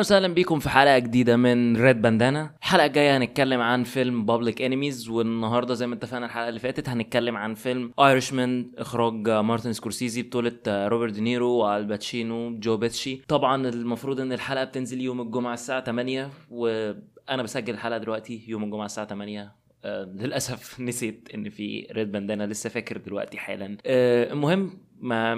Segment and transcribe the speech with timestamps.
[0.00, 5.08] وسهلا بيكم في حلقة جديدة من Red Bandana الحلقة الجاية هنتكلم عن فيلم Public Enemies
[5.08, 10.52] والنهاردة زي ما اتفقنا الحلقة اللي فاتت هنتكلم عن فيلم Irishman إخراج مارتن سكورسيزي بطولة
[10.68, 13.16] روبرت دينيرو وألباتشينو جو بيتشي.
[13.28, 18.86] طبعا المفروض إن الحلقة بتنزل يوم الجمعة الساعة 8 وأنا بسجل الحلقة دلوقتي يوم الجمعة
[18.86, 19.52] الساعة 8
[19.84, 23.76] آه للأسف نسيت إن في Red Bandana لسه فاكر دلوقتي حالا.
[23.86, 25.34] آه المهم ما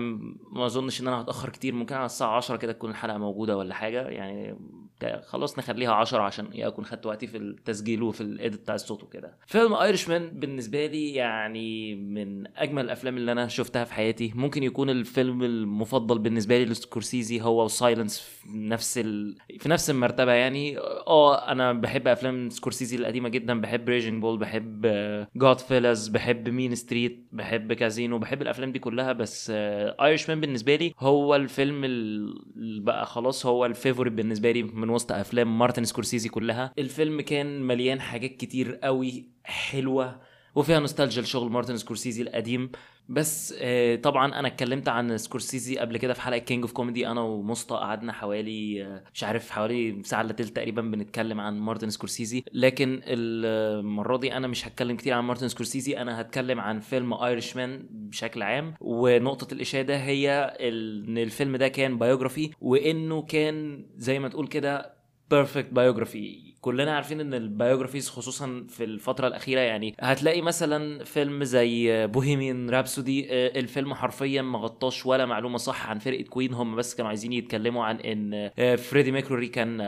[0.52, 3.74] ما أظنش إن أنا هتأخر كتير ممكن على الساعة 10 كده تكون الحلقة موجودة ولا
[3.74, 4.58] حاجة يعني
[5.26, 9.02] خلاص نخليها 10 عشان إيه أكون خدت وقتي في التسجيل وفي ال edit بتاع الصوت
[9.02, 9.36] وكده.
[9.46, 14.32] فيلم Irishman بالنسبة لي يعني من أجمل الأفلام اللي أنا شفتها في حياتي.
[14.34, 19.36] ممكن يكون الفيلم المفضل بالنسبة لي لسكورسيزي هو Silence في نفس ال...
[19.58, 20.78] في نفس المرتبة يعني.
[20.78, 23.60] آه أنا بحب أفلام سكورسيزي القديمة جدا.
[23.60, 24.86] بحب Raging Bull بحب
[25.36, 29.12] Goodfellas بحب Mean Streets بحب كازينو بحب الأفلام دي كلها.
[29.12, 34.90] بس Irishman بالنسبة لي هو الفيلم اللي بقى خلاص هو ال favorite بالنسبة لي من
[34.92, 36.72] وسط أفلام مارتن سكورسيزي كلها.
[36.78, 40.20] الفيلم كان مليان حاجات كتير قوي حلوة
[40.54, 42.70] وفيها نوستالجيا لشغل مارتن سكورسيزي القديم.
[43.08, 47.20] بس آه طبعا أنا اتكلمت عن سكورسيزي قبل كده في حلقة King of Comedy أنا
[47.20, 52.44] ومصطفى قعدنا حوالي آه مش عارف حوالي ساعة إلا تلت تقريبا بنتكلم عن مارتن سكورسيزي.
[52.52, 55.98] لكن المرة دي أنا مش هتكلم كتير عن مارتن سكورسيزي.
[55.98, 58.74] أنا هتكلم عن فيلم Irishman بشكل عام.
[58.80, 60.30] ونقطة الاشاده هي
[60.60, 64.94] إن الفيلم ده كان biography وإنه كان زي ما تقول كده
[65.30, 71.44] perfect biography كلنا عارفين إن ال biographies خصوصا في الفترة الأخيرة يعني هتلاقي مثلا فيلم
[71.44, 76.94] زي Bohemian Rhapsody الفيلم حرفيا ما غطاش ولا معلومة صح عن فرقة كوين هم بس
[76.94, 79.78] كانوا عايزين يتكلموا عن إن فريدي ميركوري كان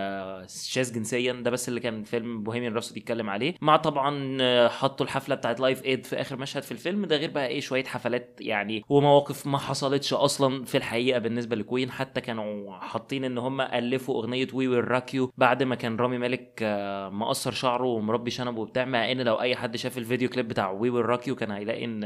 [0.49, 1.33] شاذ جنسيا.
[1.33, 3.55] ده بس اللي كان فيلم Bohemian Rhapsody يتكلم عليه.
[3.61, 7.07] مع طبعا حطوا الحفلة بتاعت Live Aid في آخر مشهد في الفيلم.
[7.07, 11.91] ده غير بقى إيه شوية حفلات يعني ومواقف ما حصلتش أصلا في الحقيقة بالنسبة لكوين
[11.91, 16.19] حتى كانوا حاطين إن هم ألفوا أغنية We Will Rock You بعد ما كان رامي
[16.19, 16.64] مالك
[17.13, 20.91] مقصر شعره ومربي شنبه وبتاع مع إن لو أي حد شاف الفيديو كليب بتاع We
[20.91, 22.05] Will Rock You كان هيلاقي إن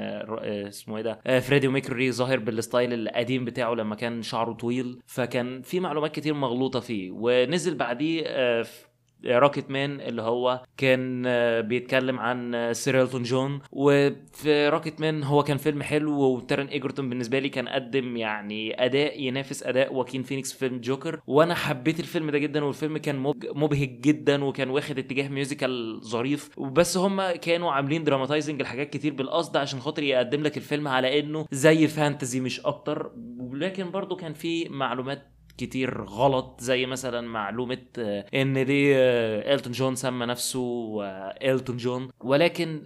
[0.69, 5.63] اسمه إيه ده فريدي ميركوري ظاهر بال style القديم بتاعه لما كان شعره طويل فكان
[5.63, 8.23] في معلومات كتير مغلوطة فيه ونزل بعديه
[9.27, 11.23] Rocketman اللي هو كان
[11.63, 13.61] بيتكلم عن سير إلتون جون.
[13.73, 19.63] وفي Rocketman هو كان فيلم حلو وتارون إيجرتون بالنسبة لي كان قدم يعني أداء ينافس
[19.63, 21.21] أداء واكين فينيكس في فيلم جوكر.
[21.27, 23.17] وأنا حبيت الفيلم ده جدا والفيلم كان
[23.55, 26.61] مبهج جدا وكان واخد اتجاه musical ظريف.
[26.61, 31.47] بس هم كانوا عاملين dramatizing لحاجات كتير بالقصد عشان خاطر يقدم لك الفيلم على إنه
[31.53, 33.13] زي fantasy مش أكتر.
[33.53, 37.79] لكن برضو كان في معلومات كتير غلط زي مثلا معلومة
[38.35, 42.09] إن دي إلتون جون سمى نفسه إلتون جون.
[42.21, 42.83] ولكن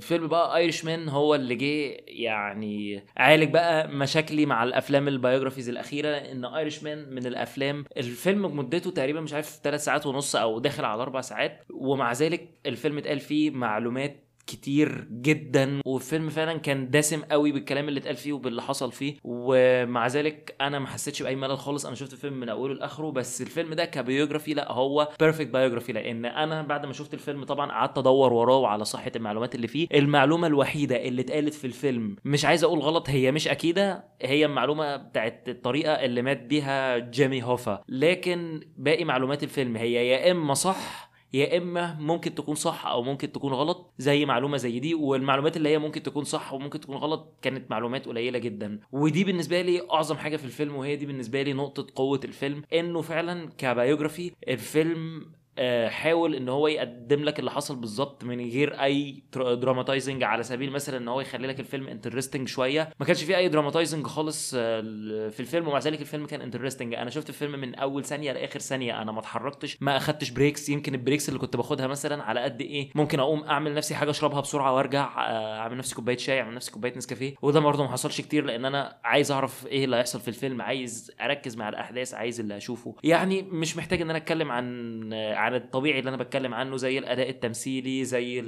[0.00, 6.08] فيلم بقى Irishman هو اللي جه يعني عالج بقى مشاكلي مع الأفلام ال biographies الأخيرة
[6.08, 11.02] إن Irishman من الأفلام الفيلم مدته تقريبا مش عارف ثلاث ساعات ونص أو داخل على
[11.02, 17.52] أربع ساعات ومع ذلك الفيلم اتقال فيه معلومات كتير جدا والفيلم فعلا كان دسم قوي
[17.52, 19.14] بالكلام اللي اتقال فيه وباللي حصل فيه.
[19.24, 21.86] ومع ذلك أنا ما حسيتش بأي ملل خالص.
[21.86, 25.92] أنا شفت الفيلم من أوله لآخره بس الفيلم ده ك biography لا هو perfect biography
[25.92, 29.88] لأن أنا بعد ما شفت الفيلم طبعا قعدت أدور وراه على صحة المعلومات اللي فيه.
[29.94, 34.96] المعلومة الوحيدة اللي اتقالت في الفيلم مش عايز أقول غلط هي مش أكيدة هي المعلومة
[34.96, 37.82] بتاعت الطريقة اللي مات بيها جيمي هوفا.
[37.88, 43.32] لكن باقي معلومات الفيلم هي يا إما صح يا إما ممكن تكون صح أو ممكن
[43.32, 47.34] تكون غلط زي معلومة زي دي والمعلومات اللي هي ممكن تكون صح وممكن تكون غلط
[47.42, 48.80] كانت معلومات قليلة جدا.
[48.92, 53.00] ودي بالنسبة لي أعظم حاجة في الفيلم وهي دي بالنسبة لي نقطة قوة الفيلم إنه
[53.02, 55.26] فعلا ك biography الفيلم
[55.88, 60.96] حاول إن هو يقدم لك اللي حصل بالظبط من غير أي dramatizing على سبيل مثلا
[60.96, 62.90] إن هو يخلي لك الفيلم interesting شوية.
[63.00, 67.28] ما كانش فيه أي dramatizing خالص في الفيلم ومع ذلك الفيلم كان interesting أنا شفت
[67.28, 69.02] الفيلم من أول ثانية لآخر ثانية.
[69.02, 72.60] أنا ما اتحركتش ما أخدتش breaks يمكن ال breaks اللي كنت باخدها مثلا على قد
[72.60, 75.08] إيه ممكن أقوم أعمل نفسي حاجة أشربها بسرعة وأرجع
[75.58, 78.98] أعمل نفسي كوباية شاي أعمل نفسي كوباية نسكافيه وده برضه ما حصلش كتير لأن أنا
[79.04, 80.62] عايز أعرف إيه اللي هيحصل في الفيلم.
[80.62, 82.96] عايز أركز مع الأحداث عايز اللي أشوفه.
[83.04, 85.10] يعني مش محتاج إن أنا أتكلم عن
[85.48, 88.40] عن الطبيعي اللي أنا بتكلم عنه زي الأداء التمثيلي زي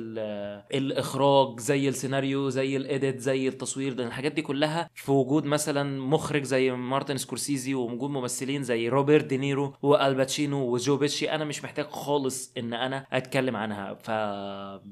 [0.74, 6.00] الإخراج زي السيناريو زي ال edit زي التصوير ده الحاجات دي كلها في وجود مثلا
[6.00, 11.30] مخرج زي مارتن سكورسيزي ووجود ممثلين زي روبرت دينيرو وألباتشينو وجو بيتشي.
[11.30, 13.94] أنا مش محتاج خالص إن أنا أتكلم عنها.
[13.94, 14.10] ف...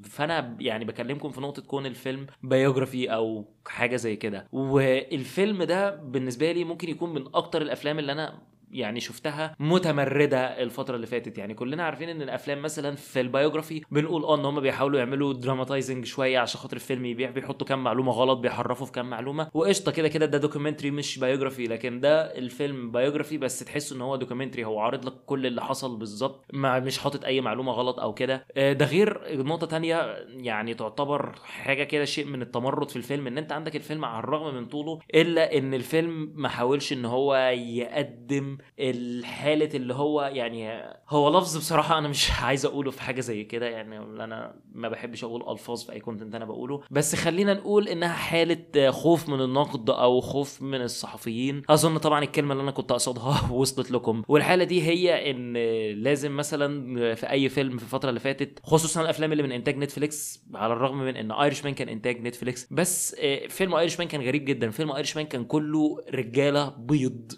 [0.09, 4.49] فأنا يعني بكلمكم في نقطة كون الفيلم biography أو حاجة زي كده.
[4.53, 10.97] والفيلم ده بالنسبة لي ممكن يكون من أكتر الأفلام اللي أنا يعني شفتها متمردة الفترة
[10.97, 11.38] اللي فاتت.
[11.38, 15.32] يعني كلنا عارفين إن الأفلام مثلا في ال biography بنقول آه إن هم بيحاولوا يعملوا
[15.33, 19.49] dramatizing شوية عشان خاطر الفيلم يبيع بيحطوا كام معلومة غلط بيحرفوا في كام معلومة.
[19.55, 24.17] وقشطة كده كده ده documentary مش biography لكن ده الفيلم biography بس تحس إن هو
[24.17, 26.44] documentary هو عارض لك كل اللي حصل بالظبط.
[26.55, 28.47] مش حاطط أي معلومة غلط أو كده.
[28.56, 33.38] آه، ده غير نقطة تانية يعني تعتبر حاجة كده شيء من التمرد في الفيلم إن
[33.38, 38.58] أنت عندك الفيلم على الرغم من طوله إلا إن الفيلم ما حاولش إن هو يقدم
[38.79, 43.67] الحالة اللي هو يعني هو لفظ بصراحة أنا مش عايز أقوله في حاجة زي كده
[43.67, 46.83] يعني أنا ما بحبش أقول ألفاظ في أي content أنا بقوله.
[46.91, 51.63] بس خلينا نقول إنها حالة خوف من النقد أو خوف من الصحفيين.
[51.71, 54.23] أظن طبعا الكلمة اللي أنا كنت أقصدها وصلت لكم.
[54.29, 55.53] والحالة دي هي إن
[56.03, 60.45] لازم مثلا في أي فيلم في الفترة اللي فاتت خصوصا الأفلام اللي من إنتاج Netflix
[60.55, 64.71] على الرغم من إن Irishman كان إنتاج Netflix بس آه، فيلم Irishman كان غريب جدا.
[64.71, 67.33] فيلم Irishman كان كله رجالة بيض.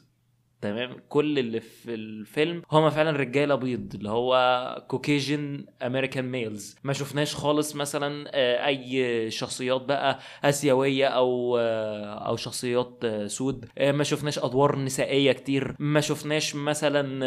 [0.63, 6.93] تمام؟ كل اللي في الفيلم هم فعلا رجالة بيض اللي هو Caucasian American males ما
[6.93, 13.65] شفناش خالص مثلا آه، أي شخصيات بقى آسيوية أو آه، أو شخصيات آه، سود.
[13.81, 15.75] ما شفناش أدوار نسائية كتير.
[15.79, 17.21] ما شفناش مثلا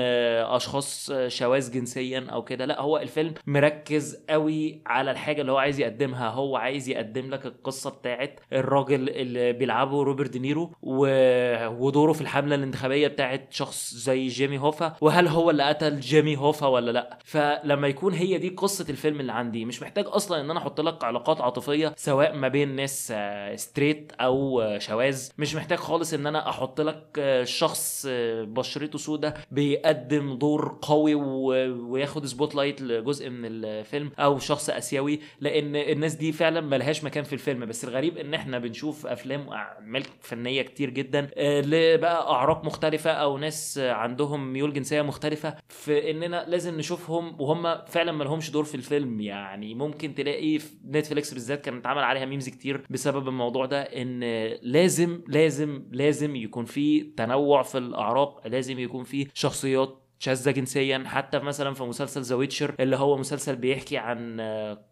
[0.55, 2.65] أشخاص شواذ جنسيا أو كده.
[2.65, 6.29] لا هو الفيلم مركز قوي على الحاجة اللي هو عايز يقدمها.
[6.29, 13.07] هو عايز يقدم لك القصة بتاعت الراجل اللي بيلعبه روبرت دينيرو ودوره في الحملة الانتخابية
[13.07, 17.87] بتاعت بتاعت شخص زي جيمي هوفا وهل هو اللي قتل جيمي هوفا ولا لأ؟ فلما
[17.87, 21.41] يكون هي دي قصة الفيلم اللي عندي مش محتاج أصلا إن أنا أحط لك علاقات
[21.41, 23.13] عاطفية سواء ما بين ناس
[23.55, 25.29] straight آه، أو آه، شواذ.
[25.37, 28.05] مش محتاج خالص إن أنا أحط لك آه، شخص
[28.41, 36.13] بشرته سودة بيقدم دور قوي وياخد spotlight لجزء من الفيلم أو شخص آسيوي لأن الناس
[36.13, 37.65] دي فعلا ملهاش مكان في الفيلم.
[37.65, 41.29] بس الغريب إن إحنا بنشوف أفلام واعمال فنية كتير جدا
[41.61, 48.11] بقى أعراق مختلفة أو ناس عندهم ميول جنسية مختلفة في إننا لازم نشوفهم وهم فعلا
[48.11, 49.21] ما لهمش دور في الفيلم.
[49.21, 54.19] يعني ممكن تلاقي في Netflix بالذات كان اتعمل عليها memes كتير بسبب الموضوع ده إن
[54.61, 61.39] لازم لازم لازم يكون في تنوع في الأعراق لازم يكون في شخصيات شاذة جنسيا حتى
[61.39, 64.41] مثلا في مسلسل The Witcher اللي هو مسلسل بيحكي عن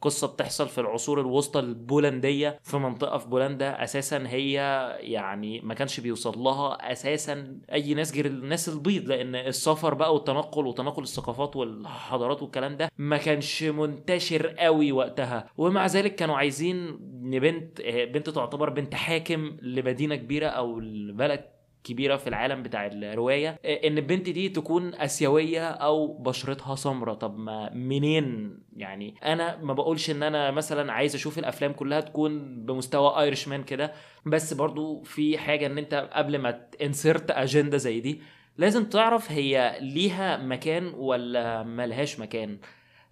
[0.01, 3.83] قصة بتحصل في العصور الوسطى البولندية في منطقة في بولندا.
[3.83, 4.53] أساسا هي
[4.99, 10.65] يعني ما كانش بيوصل لها أساسا أي ناس غير الناس البيض لأن السفر بقى والتنقل
[10.65, 15.47] وتناقل الثقافات والحضارات والكلام ده ما كانش منتشر قوي وقتها.
[15.57, 16.97] ومع ذلك كانوا عايزين
[17.39, 23.87] بنت بنت تعتبر بنت حاكم لمدينة كبيرة أو لبلد كبيرة في العالم بتاع الرواية آه،
[23.87, 30.09] إن البنت دي تكون آسيوية أو بشرتها سمراء طب ما منين؟ يعني أنا ما بقولش
[30.09, 33.91] إن أنا مثلا عايز أشوف الأفلام كلها تكون بمستوى ايرش مان كده
[34.25, 38.21] بس برضو في حاجة إن أنت قبل ما تنسرت اجنده زي دي
[38.57, 42.57] لازم تعرف هي ليها مكان ولا ملهاش مكان.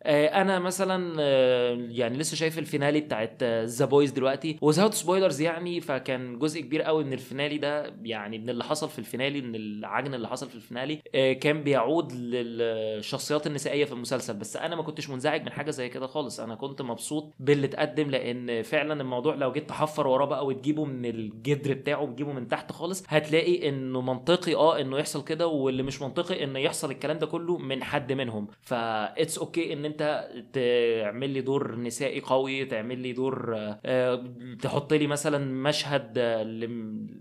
[0.06, 4.57] أنا مثلا آه، يعني لسه شايف ال finale بتاعت The Boys دلوقتي.
[4.62, 8.90] without spoilers يعني فكان جزء كبير قوي من ال finale ده يعني من اللي حصل
[8.90, 13.86] في ال finale من العجن اللي حصل في ال finale آه، كان بيعود للشخصيات النسائية
[13.86, 14.34] في المسلسل.
[14.34, 16.40] بس أنا ما كنتش منزعج من حاجة زي كده خالص.
[16.40, 21.06] أنا كنت مبسوط باللي اتقدم لأن فعلا الموضوع لو جيت تحفر وراه بقى وتجيبه من
[21.06, 26.02] الجدر بتاعه وتجيبه من تحت خالص هتلاقي إنه منطقي آه إنه يحصل كده واللي مش
[26.02, 28.48] منطقي انه يحصل الكلام ده كله من حد منهم.
[28.62, 33.56] That's okay إن انت تعمل لي دور نسائي قوي تعمل لي دور
[33.86, 36.20] آه، تحط لي مثلا مشهد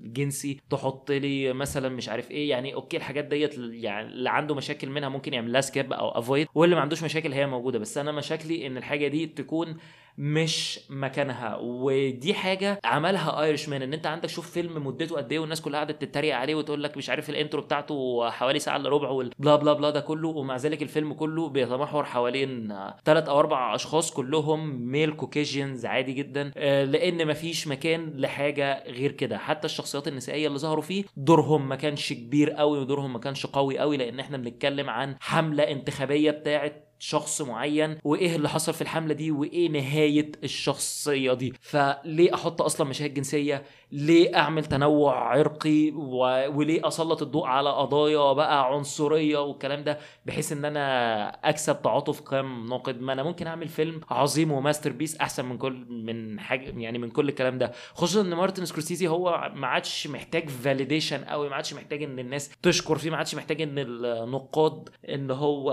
[0.02, 4.90] جنسي تحط لي مثلا مش عارف إيه يعني okay الحاجات ديت يعني اللي عنده مشاكل
[4.90, 7.78] منها ممكن يعمل لها skip أو avoid واللي ما عندوش مشاكل هي موجودة.
[7.78, 9.76] بس أنا مشاكلي إن الحاجة دي تكون
[10.18, 11.56] مش مكانها.
[11.60, 16.02] ودي حاجة عملها Irishman إن أنت عندك شوف فيلم مدته قد إيه والناس كلها قعدت
[16.02, 19.56] تتريق عليه وتقول لك مش عارف ال intro بتاعته حوالي ساعة إلا ربع وال blah
[19.56, 20.28] blah blah ده كله.
[20.28, 26.50] ومع ذلك الفيلم كله بيتمحور حوالين ثلاث أو أربع أشخاص كلهم ميل كوكيجينز عادي جدا.
[26.56, 29.38] آه، لأن مفيش مكان لحاجة غير كده.
[29.38, 33.78] حتى الشخصيات النسائية اللي ظهروا فيه دورهم ما كانش كبير قوي ودورهم ما كانش قوي
[33.78, 39.14] قوي لأن إحنا بنتكلم عن حملة انتخابية بتاعت شخص معين وإيه اللي حصل في الحملة
[39.14, 41.54] دي وإيه نهاية الشخصية دي.
[41.60, 43.62] فليه أحط أصلا مشاهد جنسية؟
[43.92, 46.18] ليه أعمل تنوع عرقي؟ و...
[46.58, 52.66] وليه أسلط الضوء على قضايا بقى عنصرية والكلام ده؟ بحيث إن أنا أكسب تعاطف كام
[52.68, 53.00] ناقد.
[53.00, 57.10] ما أنا ممكن أعمل فيلم عظيم و masterpiece أحسن من كل من حاجة يعني من
[57.10, 57.72] كل الكلام ده.
[57.94, 62.50] خصوصا إن مارتن سكورسيزي هو ما عادش محتاج validation قوي ما عادش محتاج إن الناس
[62.62, 65.68] تشكر فيه ما عادش محتاج إن النقاد إن هو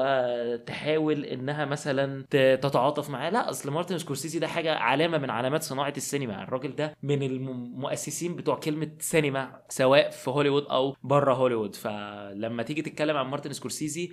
[0.66, 2.26] تحاول تحاول إنها مثلا
[2.62, 3.30] تتعاطف معاه.
[3.30, 6.44] لا أصل مارتن سكورسيزي ده حاجة علامة من علامات صناعة السينما.
[6.44, 11.76] الراجل ده من المؤسسين بتوع كلمة سينما سواء في هوليوود أو بره هوليوود.
[11.76, 14.12] فلما تيجي تتكلم عن مارتن سكورسيزي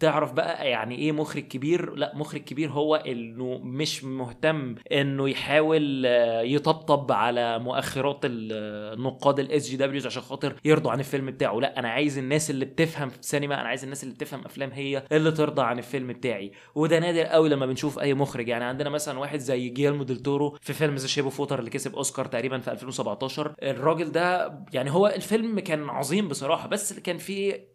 [0.00, 6.06] تعرف بقى يعني إيه مخرج كبير؟ لأ مخرج كبير هو إنه مش مهتم إنه يحاول
[6.06, 8.52] آه، يطبطب على مؤخرات ال-
[8.98, 11.60] النقاد الاس جي دبليوز عشان خاطر يرضوا عن الفيلم بتاعه.
[11.60, 15.02] لأ أنا عايز الناس اللي بتفهم في السينما أنا عايز الناس اللي بتفهم أفلام هي
[15.12, 16.52] اللي ترضى عن الفيلم بتاعي.
[16.74, 18.48] وده نادر قوي لما بنشوف أي مخرج.
[18.48, 21.70] يعني عندنا مثلا واحد زي جيلمو ديل تورو في فيلم The Shape of Water اللي
[21.70, 27.18] كسب أوسكار تقريبا في 2017 الراجل ده يعني هو الفيلم كان عظيم بصراحة بس كان
[27.18, 27.68] فيه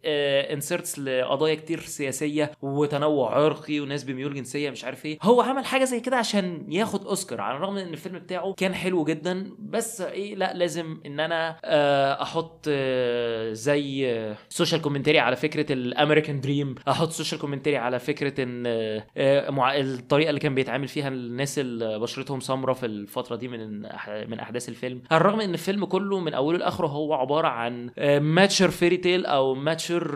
[0.53, 2.18] inserts لقضايا كتير سياسية
[2.61, 5.17] وتنوع عرقي وناس بميول جنسية مش عارف إيه.
[5.21, 9.03] هو عمل حاجة زي كده عشان ياخد أوسكار على الرغم إن الفيلم بتاعه كان حلو
[9.03, 9.51] جدا.
[9.59, 14.09] بس إيه لا لازم إن أنا آه، أحط آه، زي
[14.49, 16.75] social commentary على فكرة ال American dream.
[16.87, 21.99] أحط social commentary على فكرة إن آه، آه، الطريقة اللي كان بيتعامل فيها الناس اللي
[21.99, 23.79] بشرتهم سمراء في الفترة دي من
[24.29, 25.01] من أحداث الفيلم.
[25.11, 27.89] على الرغم إن الفيلم كله من أوله لآخره هو عبارة عن
[28.21, 30.09] mature fairy tale أو mature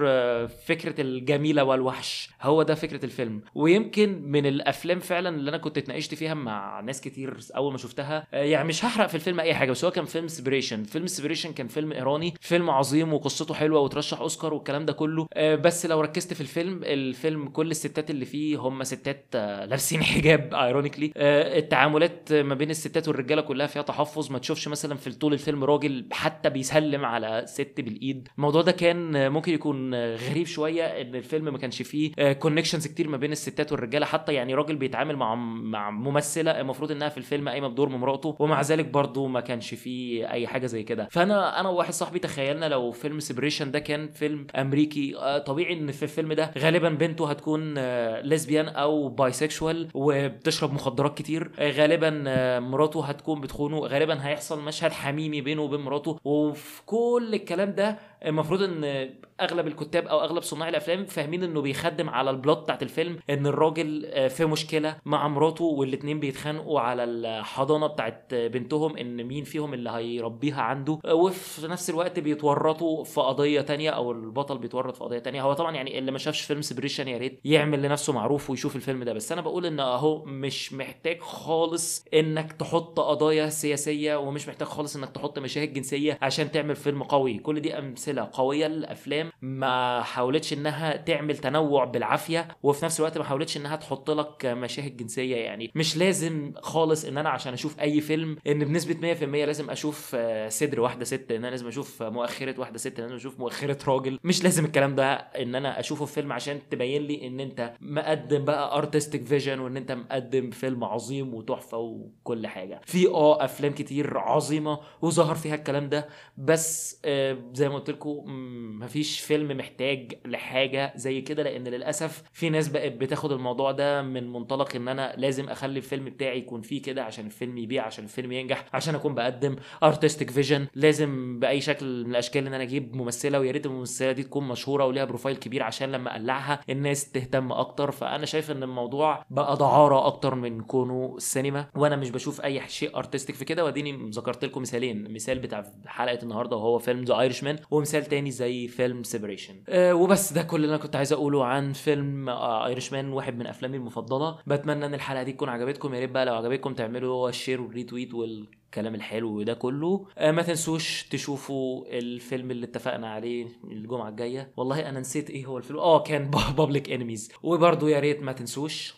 [0.48, 3.42] فكرة الجميلة والوحش هو ده فكرة الفيلم.
[3.56, 8.28] ويمكن من الأفلام فعلا اللي أنا كنت اتناقشت فيها مع ناس كتير أول ما شفتها
[8.34, 11.54] آه، يعني مش هحرق في الفيلم أي حاجة بس هو كان فيلم Separation فيلم Separation
[11.54, 15.28] كان فيلم إيراني فيلم عظيم وقصته حلوة وترشح أوسكار والكلام ده كله.
[15.34, 20.04] آه، بس لو ركزت في الفيلم الفيلم كل الستات اللي فيه هم ستات آه، لابسين
[20.13, 24.32] حجاب ironically التعاملات ما بين الستات والرجالة كلها فيها تحفظ.
[24.32, 28.28] ما تشوفش مثلا في طول الفيلم راجل حتى بيسلم على ست بالإيد.
[28.38, 33.18] الموضوع ده كان ممكن يكون غريب شوية إن الفيلم ما كانش فيه connections كتير ما
[33.18, 34.06] بين الستات والرجالة.
[34.06, 38.62] حتى يعني راجل بيتعامل مع مع ممثلة المفروض إنها في الفيلم قايمة بدور مراته ومع
[38.62, 41.08] ذلك برضه ما كانش فيه أي حاجة زي كده.
[41.12, 45.92] فأنا أنا وواحد صاحبي تخيلنا لو فيلم Separation ده كان فيلم أمريكي آه، طبيعي إن
[45.92, 47.74] في الفيلم ده غالبا بنته هتكون
[48.20, 51.51] lesbian أو bisexual وبتشرب مخدرات كتير.
[51.60, 53.80] آه، غالبا آه، مراته هتكون بتخونه.
[53.80, 56.20] غالبا هيحصل مشهد حميمي بينه وبين مراته.
[56.24, 59.10] وفي كل الكلام ده المفروض إن
[59.42, 63.48] أغلب الكتاب أو أغلب صناع الأفلام فاهمين إنه بيخدم على ال plot بتاعت الفيلم إن
[63.48, 69.74] الراجل آه، في مشكلة مع مراته والاتنين بيتخانقوا على الحضانة بتاعت بنتهم إن مين فيهم
[69.74, 75.03] اللي هيربيها عنده آه، وفي نفس الوقت بيتورطوا في قضية تانية أو البطل بيتورط في
[75.03, 75.42] قضية تانية.
[75.42, 79.03] هو طبعا يعني اللي ما شافش فيلم Separation يا ريت يعمل لنفسه معروف ويشوف الفيلم
[79.03, 84.68] ده بس أنا بقول إن أهو مش محتاج خالص إنك تحط قضايا سياسية ومش محتاج
[84.68, 87.38] خالص إنك تحط مشاهد جنسية عشان تعمل فيلم قوي.
[87.38, 93.24] كل دي أمثلة قوية للأفلام ما حاولتش إنها تعمل تنوع بالعافية وفي نفس الوقت ما
[93.24, 95.36] حاولتش إنها تحط لك مشاهد جنسية.
[95.36, 100.15] يعني مش لازم خالص إن أنا عشان أشوف أي فيلم إن بنسبة 100% لازم أشوف
[100.48, 103.77] صدر واحدة ست إن أنا لازم أشوف مؤخرة واحدة ست إن أنا لازم أشوف مؤخرة
[103.88, 104.20] راجل.
[104.24, 108.46] مش لازم الكلام ده إن أنا أشوفه في فيلم عشان تبين لي إن أنت مقدم
[108.46, 112.82] بقى artistic vision وإن أنت مقدم فيلم عظيم وتحفة وكل حاجة.
[112.86, 119.20] في آه أفلام كتير عظيمة وظهر فيها الكلام ده بس آه، زي ما قلت مفيش
[119.20, 124.76] فيلم محتاج لحاجة زي كده؟ لأن للأسف في ناس بقت بتاخد الموضوع ده من منطلق
[124.76, 128.66] إن أنا لازم أخلي الفيلم بتاعي يكون فيه كده عشان الفيلم يبيع عشان الفيلم ينجح
[128.74, 133.52] عشان أكون بقدم artistic vision لازم بأي شكل من الأشكال إن أنا أجيب ممثلة ويا
[133.52, 137.92] ريت الممثلة دي تكون مشهورة وليها profile كبير عشان لما أقلعها الناس تهتم أكتر.
[137.92, 142.98] فأنا شايف إن الموضوع بقى دعارة أكتر من كونه السينما وأنا مش بشوف أي شيء
[142.98, 143.64] artistic في كده.
[143.66, 145.14] وأديني ذكرت لكم مثالين.
[145.14, 150.34] مثال بتاع حلقة النهارده وهو فيلم The Irishman ومثال تاني زي فيلم Separation أه وبس
[150.34, 154.38] ده كل اللي أنا كنت عايز أقوله عن فيلم Irishman واحد من أفلامي المفضلة.
[154.48, 155.94] بتمنى إن الحلقة دي تكون عجبتكم.
[155.94, 160.06] يا ريت بقى لو عجبتكم تعملوا ال share وال retweet والكلام الحلو ده كله.
[160.18, 164.52] أه ما تنسوش تشوفوا الفيلم اللي اتفقنا عليه الجمعة الجاية.
[164.58, 165.80] والله أنا نسيت إيه هو الفيلم.
[165.80, 168.96] آه كان Public Enemies وبرضه يا ريت ما تنسوش.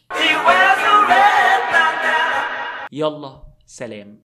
[2.92, 4.14] يلا سلام.